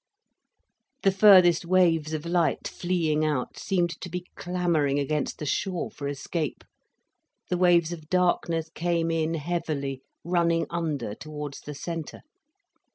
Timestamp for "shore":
5.45-5.91